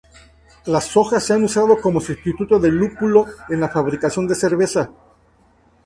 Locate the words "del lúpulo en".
2.57-3.59